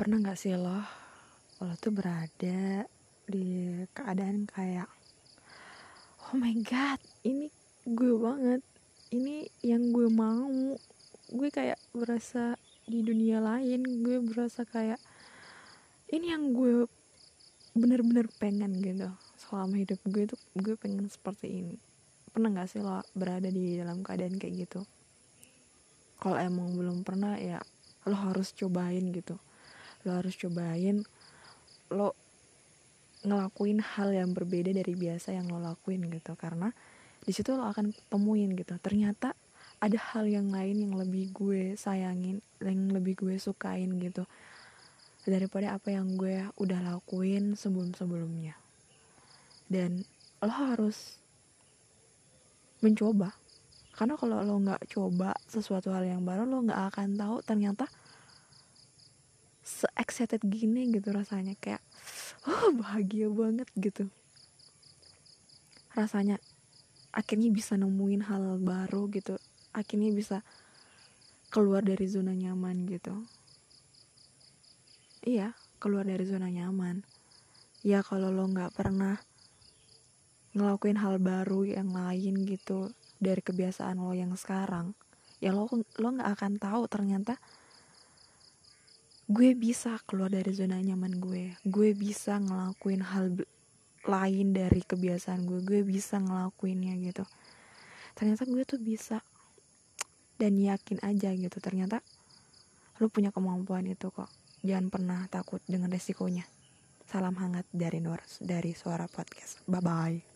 [0.00, 0.80] pernah nggak sih lo?
[1.60, 2.88] Lo tuh berada
[3.28, 4.88] di keadaan kayak
[6.24, 7.52] oh my god ini
[7.84, 8.64] gue banget.
[9.12, 10.48] Ini yang gue mau.
[11.28, 12.56] Gue kayak berasa
[12.88, 13.84] di dunia lain.
[14.00, 14.96] Gue berasa kayak
[16.16, 16.88] ini yang gue
[17.76, 19.12] bener-bener pengen gitu.
[19.36, 21.76] Selama hidup gue tuh gue pengen seperti ini.
[22.32, 24.80] Pernah nggak sih lo berada di dalam keadaan kayak gitu?
[26.16, 27.60] Kalau emang belum pernah ya
[28.08, 29.36] lo harus cobain gitu
[30.06, 31.04] lo harus cobain
[31.90, 32.14] lo
[33.20, 36.32] ngelakuin hal yang berbeda dari biasa yang lo lakuin gitu.
[36.38, 36.72] Karena
[37.20, 38.76] di situ lo akan temuin gitu.
[38.80, 39.36] Ternyata
[39.80, 44.28] ada hal yang lain yang lebih gue sayangin yang lebih gue sukain gitu
[45.24, 48.56] daripada apa yang gue udah lakuin sebelum sebelumnya
[49.72, 50.04] dan
[50.40, 51.20] lo harus
[52.80, 53.36] mencoba.
[53.92, 57.84] Karena kalau lo nggak coba sesuatu hal yang baru lo nggak akan tahu ternyata
[59.80, 61.80] se excited gini gitu rasanya kayak
[62.44, 64.12] oh bahagia banget gitu.
[65.96, 66.36] Rasanya
[67.16, 69.40] akhirnya bisa nemuin hal baru gitu
[69.72, 70.44] akhirnya bisa
[71.48, 73.24] keluar dari zona nyaman gitu.
[75.24, 77.00] Iya keluar dari zona nyaman.
[77.80, 79.16] Ya kalau lo nggak pernah
[80.52, 84.92] ngelakuin hal baru yang lain gitu dari kebiasaan lo yang sekarang
[85.40, 87.40] ya lo lo nggak akan tahu ternyata
[89.30, 91.54] gue bisa keluar dari zona nyaman gue.
[91.62, 93.38] Gue bisa ngelakuin hal
[94.02, 95.62] lain dari kebiasaan gue.
[95.62, 97.22] Gue bisa ngelakuinnya gitu.
[98.18, 99.22] Ternyata gue tuh bisa.
[100.34, 102.02] Dan yakin aja gitu ternyata
[102.98, 104.28] lu punya kemampuan itu kok.
[104.66, 106.44] Jangan pernah takut dengan resikonya.
[107.06, 109.62] Salam hangat dari Nur dari suara podcast.
[109.70, 110.29] Bye bye